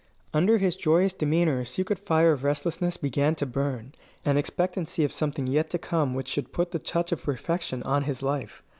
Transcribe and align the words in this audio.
Under 0.33 0.57
his 0.57 0.75
joyous 0.75 1.13
demeanour 1.13 1.59
a 1.59 1.65
secret 1.67 1.99
fire 1.99 2.31
of 2.31 2.43
restlessness 2.43 2.97
began 2.97 3.35
to 3.35 3.45
burn 3.45 3.93
an 4.25 4.35
expectancy 4.35 5.03
of 5.03 5.11
something 5.11 5.45
yet 5.45 5.69
to 5.69 5.77
come 5.77 6.15
which 6.15 6.27
should 6.29 6.51
put 6.51 6.71
the 6.71 6.79
touch 6.79 7.11
of 7.11 7.21
perfection 7.21 7.83
on 7.83 8.05
his 8.05 8.23
life. 8.23 8.63